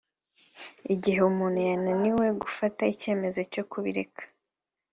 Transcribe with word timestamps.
Igihe 0.93 1.19
umuntu 1.31 1.59
yananiwe 1.69 2.25
gufata 2.41 2.81
icyemezo 2.93 3.39
cyo 3.53 3.63
kubireka 3.71 4.23